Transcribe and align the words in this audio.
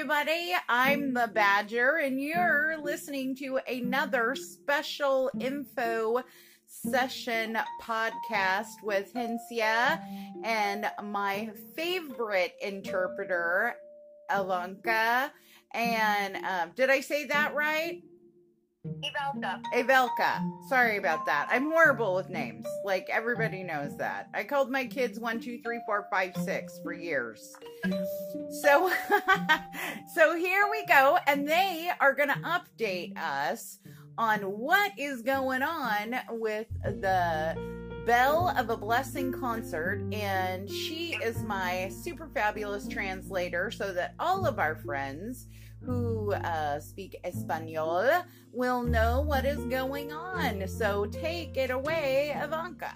everybody. 0.00 0.54
I'm 0.66 1.12
the 1.12 1.30
Badger, 1.34 1.98
and 1.98 2.18
you're 2.18 2.78
listening 2.82 3.36
to 3.36 3.60
another 3.68 4.34
special 4.34 5.30
info 5.38 6.22
session 6.66 7.58
podcast 7.82 8.82
with 8.82 9.12
Hincia 9.12 10.00
and 10.42 10.90
my 11.02 11.50
favorite 11.76 12.54
interpreter, 12.62 13.74
Ivanka. 14.30 15.30
And 15.74 16.36
um, 16.46 16.70
did 16.74 16.88
I 16.88 17.00
say 17.00 17.26
that 17.26 17.54
right? 17.54 18.02
Ivelka. 18.86 19.60
Evelka. 19.74 20.68
Sorry 20.68 20.96
about 20.96 21.26
that. 21.26 21.48
I'm 21.50 21.70
horrible 21.70 22.14
with 22.14 22.30
names. 22.30 22.64
Like 22.84 23.08
everybody 23.10 23.62
knows 23.62 23.96
that. 23.98 24.28
I 24.32 24.44
called 24.44 24.70
my 24.70 24.86
kids 24.86 25.20
one, 25.20 25.40
two, 25.40 25.60
three, 25.62 25.80
four, 25.86 26.06
five, 26.10 26.34
six 26.44 26.80
for 26.82 26.92
years. 26.92 27.54
So, 28.62 28.90
so 30.14 30.34
here 30.36 30.66
we 30.70 30.86
go, 30.86 31.18
and 31.26 31.46
they 31.48 31.90
are 32.00 32.14
going 32.14 32.30
to 32.30 32.38
update 32.40 33.16
us 33.18 33.78
on 34.16 34.40
what 34.40 34.92
is 34.98 35.22
going 35.22 35.62
on 35.62 36.16
with 36.30 36.68
the 36.82 37.79
Bell 38.06 38.52
of 38.56 38.70
a 38.70 38.76
Blessing 38.76 39.32
concert, 39.32 40.02
and 40.12 40.68
she 40.68 41.16
is 41.22 41.42
my 41.42 41.90
super 41.90 42.28
fabulous 42.34 42.88
translator, 42.88 43.70
so 43.70 43.92
that 43.92 44.14
all 44.18 44.46
of 44.46 44.58
our 44.58 44.74
friends 44.74 45.46
who 45.82 46.32
uh, 46.32 46.80
speak 46.80 47.16
Espanol 47.24 48.24
will 48.52 48.82
know 48.82 49.20
what 49.20 49.44
is 49.44 49.64
going 49.66 50.12
on. 50.12 50.66
So 50.66 51.06
take 51.06 51.56
it 51.56 51.70
away, 51.70 52.34
Ivanka. 52.36 52.94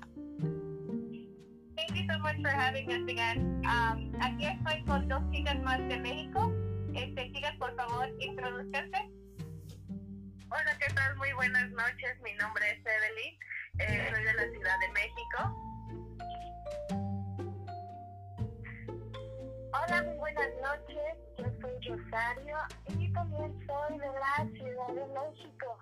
Thank 1.77 1.97
you 1.97 2.07
so 2.11 2.19
much 2.21 2.37
for 2.43 2.51
having 2.51 2.91
us 2.91 3.09
again. 3.09 3.63
Um, 3.67 4.13
aquí 4.21 4.47
estoy 4.47 4.85
con 4.87 5.09
dos 5.09 5.23
chicas 5.33 5.63
más 5.63 5.79
de 5.89 5.97
México. 5.99 6.53
Este, 6.95 7.33
chicas, 7.33 7.57
por 7.59 7.75
favor, 7.77 8.09
introduzcanse. 8.21 9.11
Hola, 10.51 10.79
¿qué 10.79 10.95
tal? 10.95 11.17
Muy 11.17 11.33
buenas 11.35 11.71
noches. 11.73 12.17
Mi 12.23 12.33
nombre 12.41 12.65
es 12.71 12.79
Evelyn. 12.79 13.35
Eh, 13.81 14.09
soy 14.11 14.25
de 14.25 14.35
la 14.35 14.49
Ciudad 14.51 14.79
de 14.81 14.89
México. 14.93 15.39
Hola, 19.73 20.03
muy 20.05 20.17
buenas 20.17 20.51
noches. 20.63 21.17
Yo 21.39 21.45
soy 21.61 21.75
Rosario 21.89 22.57
y 22.99 23.13
también 23.13 23.53
soy 23.67 23.99
de 23.99 24.07
la 24.07 24.47
Ciudad 24.55 24.89
de 24.89 25.07
México. 25.13 25.79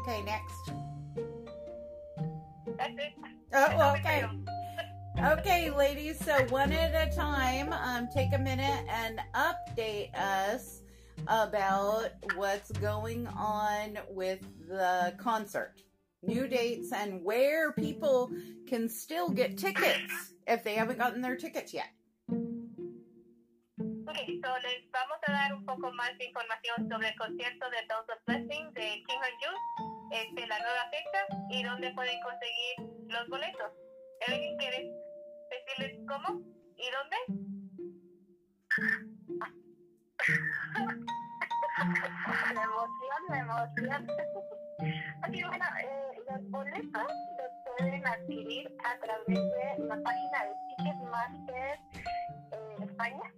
Okay, 0.00 0.22
next. 0.22 0.72
That's 2.78 2.94
it. 2.94 3.14
Oh, 3.52 3.94
okay. 3.94 4.24
Okay, 5.22 5.70
ladies. 5.70 6.18
So 6.24 6.32
one 6.48 6.72
at 6.72 6.94
a 6.94 7.14
time. 7.14 7.72
Um, 7.72 8.08
take 8.12 8.32
a 8.32 8.38
minute 8.38 8.86
and 8.88 9.20
update 9.34 10.14
us 10.14 10.81
about 11.26 12.10
what's 12.36 12.70
going 12.72 13.26
on 13.28 13.98
with 14.10 14.40
the 14.68 15.14
concert, 15.18 15.74
new 16.22 16.46
dates, 16.48 16.92
and 16.92 17.22
where 17.22 17.72
people 17.72 18.30
can 18.66 18.88
still 18.88 19.28
get 19.28 19.58
tickets 19.58 20.34
if 20.46 20.64
they 20.64 20.74
haven't 20.74 20.98
gotten 20.98 21.20
their 21.20 21.36
tickets 21.36 21.72
yet. 21.72 21.90
Ok, 24.12 24.18
so 24.44 24.50
les 24.62 24.84
vamos 24.92 25.18
a 25.26 25.32
dar 25.32 25.54
un 25.54 25.64
poco 25.64 25.90
más 25.92 26.16
de 26.18 26.26
información 26.26 26.88
sobre 26.90 27.08
el 27.08 27.18
concierto 27.18 27.66
de 27.70 27.86
Bells 27.88 28.08
of 28.10 28.18
Blessing 28.26 28.72
de 28.74 29.02
Kim 29.06 29.20
Han 29.22 29.32
este, 30.12 30.46
la 30.46 30.58
nueva 30.58 30.90
fecha 30.90 31.26
y 31.50 31.62
dónde 31.62 31.94
pueden 31.94 32.20
conseguir 32.20 32.92
los 33.08 33.28
boletos. 33.28 33.72
Evelyn, 34.28 34.56
¿quieres 34.58 34.86
decirles 35.50 35.98
cómo 36.06 36.42
y 36.76 36.90
dónde? 36.90 37.51
Emoción, 42.82 43.20
la 43.28 43.38
emoción. 43.38 44.06
Ok, 45.24 45.28
bueno, 45.46 45.64
eh, 45.80 46.18
los 46.28 46.50
boletos 46.50 47.06
los 47.38 47.76
pueden 47.78 48.04
adquirir 48.04 48.76
a 48.84 48.98
través 48.98 49.26
de 49.28 49.84
la 49.86 50.02
página 50.02 50.44
de 50.44 50.54
Ticketmaster 50.76 51.78
eh, 52.50 52.76
España. 52.80 53.32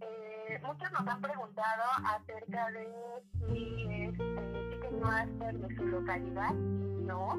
Eh, 0.00 0.60
muchos 0.64 0.90
nos 0.90 1.06
han 1.06 1.20
preguntado 1.20 1.82
acerca 2.04 2.70
de 2.72 2.88
si 3.46 3.84
es 3.92 4.14
eh, 4.18 4.68
Ticketmaster 4.70 5.58
de 5.58 5.76
su 5.76 5.86
localidad. 5.86 6.52
No, 6.52 7.36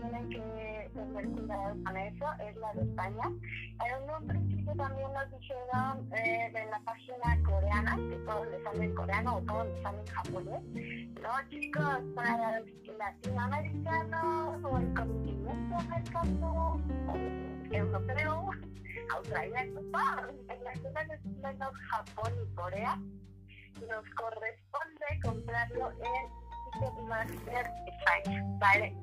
tienen 0.00 0.28
que 0.30 0.90
tener 0.94 1.28
cuidado 1.28 1.76
con 1.84 1.96
eso, 1.96 2.26
es 2.40 2.56
la 2.56 2.72
de 2.74 2.82
España. 2.82 3.24
En 3.26 4.10
un 4.10 4.26
principio 4.26 4.74
también 4.76 5.08
nos 5.12 5.30
dijeron 5.40 6.12
eh, 6.12 6.50
de 6.52 6.66
la 6.66 6.80
página 6.80 7.42
coreana, 7.44 7.96
que 7.96 8.16
todo 8.26 8.44
les 8.44 8.62
sale 8.62 8.84
en 8.84 8.94
coreano 8.94 9.36
o 9.36 9.40
todo 9.42 9.64
les 9.64 9.82
sale 9.82 9.98
en 9.98 10.06
japonés. 10.06 10.62
No, 11.22 11.50
chicos, 11.50 11.98
para 12.14 12.60
los 12.60 12.68
latinoamericanos 12.98 14.64
o 14.64 14.78
el 14.78 14.94
continente 14.94 15.74
americano, 15.74 16.80
europeo, 17.70 18.50
australiano, 19.14 19.80
todos, 19.92 20.34
ciudades 20.80 21.24
menos 21.24 21.72
Japón 21.90 22.32
y 22.42 22.54
Corea, 22.54 22.98
nos 23.80 24.04
corresponde 24.14 25.20
comprarlo 25.22 25.90
en 25.92 26.47
España. 27.86 28.44
Vale, 28.58 28.94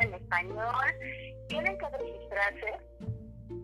en 0.00 0.14
español. 0.14 0.86
Tienen 1.48 1.78
que 1.78 1.88
registrarse. 1.88 2.80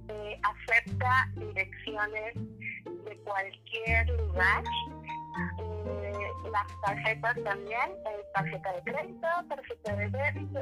Eh, 0.09 0.41
acepta 0.43 1.31
direcciones 1.37 2.35
de 2.35 3.17
cualquier 3.25 4.09
lugar. 4.09 4.65
Eh, 5.59 6.29
las 6.51 6.67
tarjetas 6.85 7.37
también, 7.45 7.91
eh, 8.07 8.25
tarjeta 8.35 8.73
de 8.73 8.83
crédito, 8.83 9.27
tarjeta 9.49 9.97
de 9.97 10.11
débito. 10.11 10.61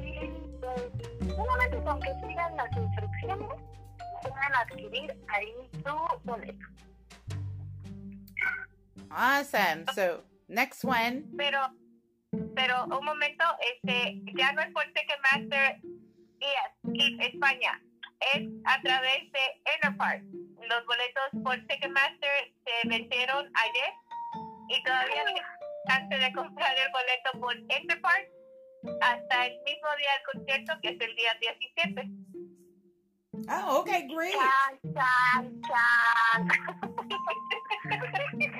Y 0.00 0.30
pues, 0.60 1.36
solamente 1.36 1.82
con 1.84 2.00
que 2.00 2.14
sigan 2.26 2.56
las 2.56 2.76
instrucciones, 2.76 3.48
pueden 4.22 4.54
adquirir 4.54 5.24
ahí 5.28 5.70
su 5.84 6.20
boleto. 6.24 6.66
Awesome. 9.10 9.84
So 9.94 10.22
next 10.48 10.84
one. 10.84 11.24
Pero, 11.36 11.60
pero 12.54 12.84
un 12.86 13.04
momento, 13.04 13.44
este, 13.74 14.20
ya 14.36 14.52
no 14.52 14.62
es 14.62 14.72
por 14.72 14.84
Ticketmaster 14.92 15.80
yes, 16.38 16.94
y 16.94 17.22
España, 17.22 17.80
es 18.34 18.48
a 18.64 18.80
través 18.82 19.30
de 19.32 19.62
Enterprise. 19.74 20.24
Los 20.68 20.86
boletos 20.86 21.42
por 21.44 21.56
Ticketmaster 21.66 22.52
se 22.64 22.88
vencieron 22.88 23.50
ayer 23.54 23.92
y 24.68 24.82
todavía 24.82 25.24
chance 25.86 26.18
de 26.18 26.32
comprar 26.32 26.74
el 26.76 26.90
boleto 26.92 27.40
por 27.40 27.54
Enterprise 27.54 28.30
hasta 29.00 29.46
el 29.46 29.62
mismo 29.64 29.88
día 29.98 30.10
del 30.12 30.22
concierto, 30.32 30.72
que 30.82 30.88
es 30.88 31.00
el 31.00 31.16
día 31.16 31.34
17. 31.40 32.08
Oh, 33.48 33.80
okay, 33.80 34.06
great. 34.08 34.32
Chan, 34.32 34.80
chan, 34.94 35.60
chan. 35.68 36.48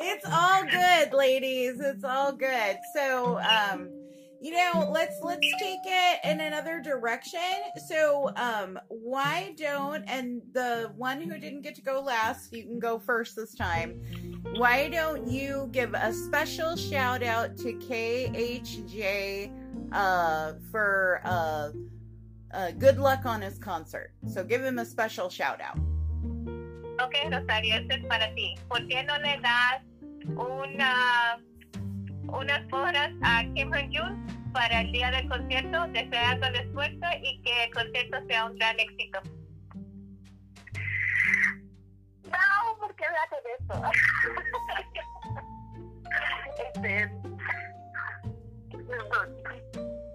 It's 0.00 0.26
all 0.30 0.62
good, 0.64 1.12
ladies. 1.12 1.80
It's 1.80 2.04
all 2.04 2.32
good. 2.32 2.76
So, 2.94 3.38
um, 3.40 3.90
you 4.40 4.52
know, 4.52 4.88
let's 4.92 5.14
let's 5.22 5.46
take 5.58 5.80
it 5.84 6.20
in 6.24 6.40
another 6.40 6.80
direction. 6.80 7.40
So, 7.88 8.30
um, 8.36 8.78
why 8.88 9.54
don't 9.56 10.04
and 10.04 10.42
the 10.52 10.92
one 10.96 11.20
who 11.20 11.38
didn't 11.38 11.62
get 11.62 11.74
to 11.76 11.82
go 11.82 12.00
last, 12.00 12.52
you 12.52 12.64
can 12.64 12.78
go 12.78 12.98
first 12.98 13.36
this 13.36 13.54
time. 13.54 14.00
Why 14.56 14.88
don't 14.88 15.26
you 15.26 15.68
give 15.72 15.94
a 15.94 16.12
special 16.12 16.76
shout 16.76 17.22
out 17.22 17.56
to 17.58 17.72
KHJ 17.74 19.52
uh 19.92 20.54
for 20.72 21.20
uh 21.24 21.70
uh, 22.52 22.70
good 22.72 22.98
luck 22.98 23.26
on 23.26 23.42
his 23.42 23.58
concert. 23.58 24.12
So 24.32 24.42
give 24.42 24.64
him 24.64 24.78
a 24.78 24.84
special 24.84 25.28
shout 25.28 25.60
out. 25.60 25.78
Ok, 27.02 27.14
Rosario, 27.30 27.76
esto 27.76 27.94
es 27.94 28.04
para 28.06 28.34
ti. 28.34 28.54
¿Por 28.68 28.86
qué 28.86 29.04
no 29.04 29.18
le 29.18 29.38
das 29.40 29.82
una, 30.24 31.38
unas 32.28 32.72
horas 32.72 33.12
a 33.22 33.42
Kim 33.54 33.70
Jong 33.92 34.52
para 34.52 34.80
el 34.80 34.92
día 34.92 35.10
del 35.10 35.28
concierto, 35.28 35.86
deseándole 35.88 36.72
suerte 36.72 37.06
y 37.22 37.42
que 37.42 37.64
el 37.64 37.74
concierto 37.74 38.16
sea 38.26 38.46
un 38.46 38.56
gran 38.56 38.80
éxito? 38.80 39.20
No, 42.24 42.78
¿por 42.78 42.94
qué 42.96 43.04
me 43.10 43.18
hacen 43.18 43.38
eso? 43.58 43.74
este. 46.74 47.08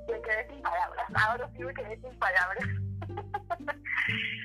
Me 0.08 0.22
quedé 0.22 0.48
sin 0.50 0.62
palabras. 0.62 1.08
Ahora 1.14 1.50
sí 1.56 1.64
me 1.64 1.74
quedé 1.76 2.00
sin 2.02 2.18
palabras. 2.18 2.68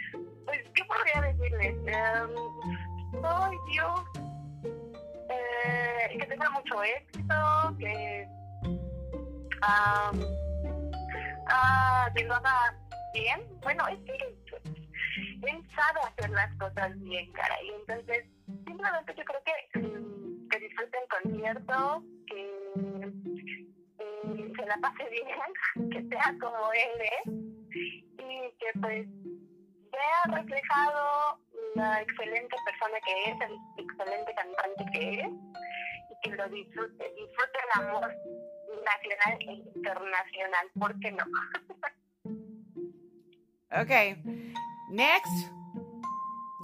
Um, 1.96 3.22
soy 3.22 3.56
yo. 3.74 3.94
Eh, 5.28 6.18
que 6.18 6.26
tenga 6.26 6.50
mucho 6.50 6.82
éxito, 6.82 7.34
que. 7.78 8.28
Um, 9.62 10.20
ah, 11.48 12.10
que 12.14 12.24
lo 12.24 12.34
haga 12.34 12.74
bien. 13.14 13.40
Bueno, 13.62 13.86
es 13.88 13.98
que 14.00 14.12
él 15.42 15.68
sabe 15.74 16.00
hacer 16.08 16.30
las 16.30 16.52
cosas 16.56 16.98
bien, 17.00 17.32
cara. 17.32 17.54
Y 17.62 17.68
entonces, 17.80 18.26
simplemente 18.66 19.14
yo 19.16 19.24
creo 19.24 19.42
que, 19.44 19.78
mm, 19.80 20.48
que 20.48 20.58
disfrute 20.60 20.98
el 20.98 21.08
concierto, 21.22 22.02
que 22.26 23.06
se 24.56 24.66
la 24.66 24.76
pase 24.80 25.08
bien, 25.10 25.28
que 25.90 26.08
sea 26.08 26.34
como 26.40 26.72
él 26.72 27.00
es 27.00 27.32
y 28.18 28.52
que 28.58 28.80
pues 28.80 29.06
vea 29.92 30.36
reflejado 30.36 31.38
la 31.76 32.00
excelente 32.00 32.56
persona 32.64 32.98
que 33.04 33.30
es, 33.30 33.40
el 33.40 33.84
excelente 33.84 34.34
cantante 34.34 34.84
que 34.92 35.20
es 35.20 35.28
y 36.10 36.20
que 36.22 36.36
lo 36.36 36.48
disfrute, 36.48 37.04
disfrute 37.14 37.58
el 37.64 37.82
amor 37.82 38.14
nacional 38.84 39.38
e 39.40 39.52
internacional, 39.76 40.66
¿por 40.78 40.98
qué 41.00 41.12
no? 41.12 41.24
Okay. 43.76 44.16
Next, 44.90 45.50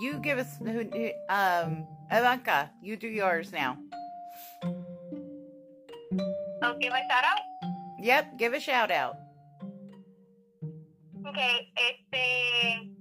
you 0.01 0.21
give 0.23 0.39
us 0.39 0.47
um 1.29 1.85
Ivanka, 2.11 2.71
you 2.81 2.97
do 2.97 3.09
yours 3.09 3.53
now. 3.53 3.77
Okay, 6.63 6.89
my 6.89 7.03
shout 7.11 7.25
out. 7.25 7.41
Yep, 7.99 8.39
give 8.39 8.55
a 8.55 8.61
shout 8.61 8.91
out. 8.91 9.17
Okay, 11.27 11.73
este 11.77 12.92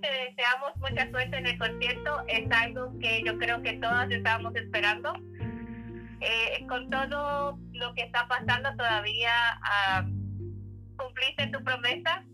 Te 0.00 0.10
deseamos 0.10 0.74
mucha 0.78 1.10
suerte 1.10 1.36
en 1.36 1.46
el 1.46 1.58
concierto. 1.58 2.24
Es 2.28 2.50
algo 2.50 2.98
que 2.98 3.22
yo 3.24 3.36
creo 3.38 3.60
que 3.62 3.74
todos 3.74 4.10
estábamos 4.10 4.56
esperando. 4.56 5.12
Eh, 6.20 6.66
con 6.66 6.88
todo 6.88 7.58
lo 7.72 7.94
que 7.94 8.02
está 8.02 8.26
pasando 8.26 8.74
todavía 8.76 9.32
uh, 9.60 10.04
cumpliste 10.96 11.46
tu 11.48 11.62
promesa 11.62 12.24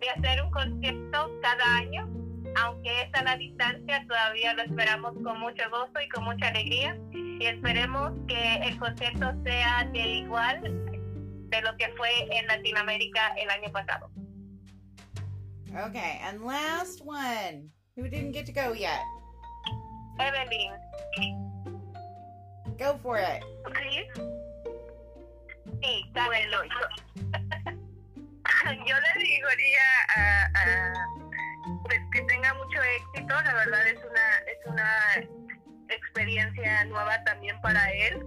de 0.00 0.10
hacer 0.10 0.42
un 0.42 0.50
concierto 0.50 1.30
cada 1.42 1.76
año, 1.76 2.08
aunque 2.56 3.02
es 3.02 3.14
a 3.14 3.22
la 3.22 3.36
distancia, 3.36 4.04
todavía 4.06 4.54
lo 4.54 4.62
esperamos 4.62 5.12
con 5.24 5.40
mucho 5.40 5.62
gozo 5.70 6.00
y 6.04 6.08
con 6.08 6.24
mucha 6.24 6.48
alegría 6.48 6.96
y 7.12 7.46
esperemos 7.46 8.12
que 8.28 8.56
el 8.56 8.78
concierto 8.78 9.32
sea 9.44 9.88
de 9.92 10.00
igual 10.00 10.60
de 10.62 11.62
lo 11.62 11.76
que 11.76 11.88
fue 11.96 12.10
en 12.36 12.46
Latinoamérica 12.46 13.28
el 13.36 13.50
año 13.50 13.72
pasado. 13.72 14.10
Okay, 15.74 16.20
and 16.22 16.44
last 16.44 17.04
one. 17.04 17.70
Who 17.96 18.08
didn't 18.08 18.32
get 18.32 18.46
to 18.46 18.52
go 18.52 18.72
yet? 18.72 19.00
Evelyn. 20.20 20.72
Go 22.78 22.98
for 23.02 23.18
it. 23.18 23.42
¿Sí? 23.74 24.04
Sí, 25.82 26.10
bueno, 26.14 26.62
yo 28.86 28.96
le 28.96 29.10
diría 29.20 29.86
a, 30.16 30.18
a, 30.54 30.94
pues 31.84 32.00
que 32.12 32.22
tenga 32.22 32.54
mucho 32.54 32.82
éxito, 32.82 33.34
la 33.34 33.54
verdad 33.54 33.86
es 33.88 33.98
una 33.98 34.38
es 34.46 34.66
una 34.66 34.90
experiencia 35.88 36.84
nueva 36.84 37.22
también 37.24 37.60
para 37.60 37.90
él. 37.92 38.24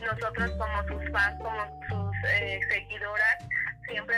Nosotros 0.00 0.50
como 0.52 0.82
sus 0.88 1.10
fans, 1.12 1.36
como 1.42 1.80
sus 1.88 2.30
eh, 2.30 2.60
seguidoras, 2.70 2.89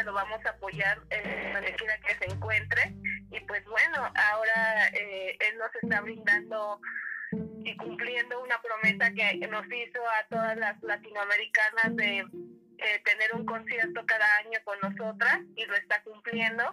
lo 0.02 0.12
vamos 0.12 0.44
a 0.44 0.50
apoyar 0.50 0.98
en 1.10 1.52
donde 1.52 1.74
quiera 1.74 1.98
que 1.98 2.14
se 2.14 2.32
encuentre. 2.32 2.94
Y 3.30 3.40
pues 3.40 3.64
bueno, 3.66 4.12
ahora 4.14 4.88
eh, 4.88 5.36
él 5.40 5.58
nos 5.58 5.74
está 5.82 6.00
brindando 6.00 6.80
y 7.64 7.76
cumpliendo 7.76 8.42
una 8.42 8.60
promesa 8.60 9.10
que 9.12 9.46
nos 9.48 9.64
hizo 9.66 10.00
a 10.08 10.26
todas 10.28 10.56
las 10.56 10.82
latinoamericanas 10.82 11.96
de 11.96 12.24
eh, 12.84 13.00
tener 13.04 13.32
un 13.34 13.46
concierto 13.46 14.04
cada 14.06 14.36
año 14.38 14.58
con 14.64 14.76
nosotras 14.80 15.38
y 15.54 15.64
lo 15.66 15.76
está 15.76 16.02
cumpliendo. 16.02 16.64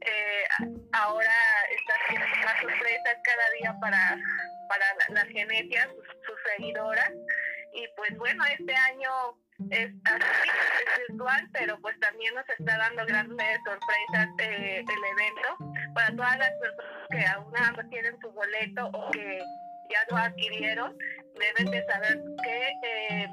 Eh, 0.00 0.44
ahora 0.92 1.34
está 1.70 1.94
haciendo 1.94 2.26
más 2.44 2.60
sorpresas 2.60 3.16
cada 3.24 3.50
día 3.58 3.76
para, 3.80 4.18
para 4.68 4.84
las 5.08 5.26
genetias, 5.28 5.88
sus, 5.88 6.06
sus 6.26 6.36
seguidoras. 6.54 7.10
Y 7.74 7.88
pues 7.96 8.16
bueno, 8.16 8.44
este 8.58 8.74
año 8.74 9.10
es 9.70 9.90
así, 10.04 10.50
es 10.50 11.08
virtual, 11.08 11.48
pero 11.52 11.78
pues 11.80 11.98
también 12.00 12.34
nos 12.34 12.48
está 12.48 12.78
dando 12.78 13.06
grandes 13.06 13.58
sorpresas 13.64 14.28
eh, 14.38 14.84
el 14.86 15.04
evento 15.04 15.92
para 15.94 16.14
todas 16.14 16.38
las 16.38 16.50
personas 16.60 17.06
que 17.10 17.26
aún 17.26 17.52
no 17.52 17.88
tienen 17.90 18.20
su 18.20 18.30
boleto 18.30 18.86
o 18.92 19.10
que 19.10 19.42
ya 19.90 19.98
lo 20.10 20.16
adquirieron, 20.18 20.96
deben 21.38 21.70
de 21.70 21.84
saber 21.86 22.20
que 22.42 22.68
eh, 22.84 23.28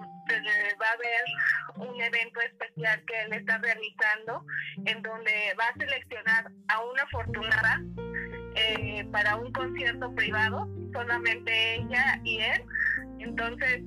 va 0.81 0.87
a 0.87 0.93
haber 0.93 1.89
un 1.89 2.01
evento 2.01 2.39
especial 2.41 3.03
que 3.05 3.21
él 3.21 3.33
está 3.33 3.57
realizando 3.57 4.45
en 4.85 5.01
donde 5.01 5.53
va 5.59 5.65
a 5.67 5.73
seleccionar 5.73 6.45
a 6.69 6.83
una 6.83 7.03
afortunada 7.03 7.81
eh, 8.55 9.05
para 9.11 9.35
un 9.35 9.51
concierto 9.51 10.13
privado, 10.15 10.67
solamente 10.93 11.75
ella 11.75 12.19
y 12.23 12.39
él. 12.39 12.63
Entonces, 13.19 13.81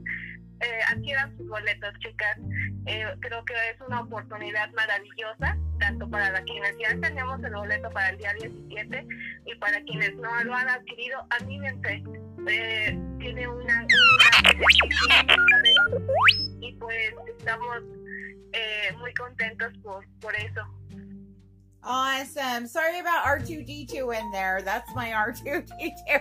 eh, 0.60 0.80
adquieran 0.88 1.36
sus 1.36 1.48
boletos, 1.48 1.92
chicas. 2.00 2.38
Eh, 2.86 3.04
creo 3.20 3.44
que 3.44 3.54
es 3.70 3.80
una 3.86 4.00
oportunidad 4.00 4.70
maravillosa, 4.72 5.56
tanto 5.78 6.08
para 6.10 6.42
quienes 6.42 6.76
ya 6.78 6.98
tenemos 7.00 7.42
el 7.44 7.54
boleto 7.54 7.90
para 7.90 8.10
el 8.10 8.18
día 8.18 8.32
17 8.34 9.06
y 9.46 9.54
para 9.56 9.80
quienes 9.82 10.14
no 10.16 10.44
lo 10.44 10.54
han 10.54 10.68
adquirido, 10.68 11.26
anímense. 11.30 12.02
Eh, 12.48 12.98
tiene 13.18 13.48
una, 13.48 13.84
una, 13.84 15.34
y 16.60 16.72
pues 16.74 17.12
estamos 17.38 17.82
eh, 18.52 18.92
muy 18.98 19.12
contentos 19.14 19.72
por, 19.82 20.04
por 20.20 20.34
eso. 20.36 20.77
Awesome. 21.90 22.66
Sorry 22.66 23.00
about 23.00 23.24
R2D2 23.24 24.20
in 24.20 24.30
there. 24.30 24.60
That's 24.62 24.94
my 24.94 25.08
R2D2. 25.08 26.20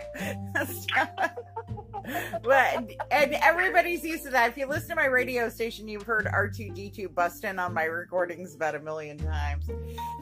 but 2.42 2.90
and 3.12 3.34
everybody's 3.34 4.02
used 4.02 4.24
to 4.24 4.30
that. 4.30 4.52
If 4.52 4.58
you 4.58 4.66
listen 4.66 4.92
to 4.92 4.96
my 4.96 5.08
radio 5.08 5.50
station, 5.50 5.90
you've 5.90 6.04
heard 6.04 6.26
R2D2 6.26 7.14
busting 7.14 7.60
on 7.60 7.74
my 7.74 7.84
recordings 7.84 8.56
about 8.56 8.76
a 8.76 8.80
million 8.80 9.18
times. 9.18 9.70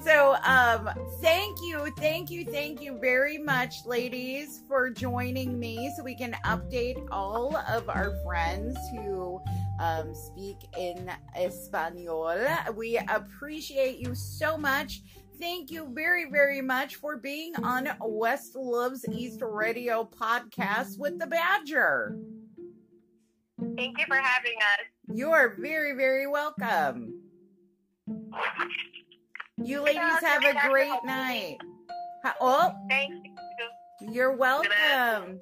So 0.04 0.36
um 0.44 0.90
thank 1.22 1.62
you, 1.62 1.94
thank 2.00 2.32
you, 2.32 2.44
thank 2.46 2.82
you 2.82 2.98
very 2.98 3.38
much, 3.38 3.86
ladies, 3.86 4.62
for 4.68 4.90
joining 4.90 5.60
me 5.60 5.94
so 5.96 6.04
we 6.04 6.16
can 6.16 6.36
update 6.44 7.06
all 7.12 7.56
of 7.56 7.88
our 7.88 8.16
friends 8.26 8.76
who 8.90 9.40
um, 9.80 10.16
speak 10.16 10.58
in 10.78 11.12
Espanol. 11.36 12.34
We 12.76 12.98
appreciate 12.98 14.00
you 14.00 14.16
so 14.16 14.58
much. 14.58 15.02
Thank 15.40 15.72
you 15.72 15.88
very, 15.94 16.30
very 16.30 16.62
much 16.62 16.96
for 16.96 17.18
being 17.18 17.56
on 17.64 17.90
West 18.00 18.56
Loves 18.56 19.06
East 19.12 19.42
Radio 19.42 20.10
podcast 20.20 20.98
with 20.98 21.20
the 21.20 21.28
Badger. 21.28 22.18
Thank 23.76 23.98
you 23.98 24.06
for 24.08 24.18
having 24.18 24.56
us. 24.58 25.16
You 25.16 25.32
are 25.32 25.56
very, 25.60 25.94
very 25.94 26.28
welcome. 26.28 27.22
You 29.58 29.82
ladies 29.82 30.20
have 30.22 30.44
a 30.44 30.70
great 30.70 31.04
night. 31.06 31.58
Oh, 32.40 32.74
thank 32.90 33.14
you. 33.26 34.12
You're 34.12 34.36
welcome. 34.36 35.40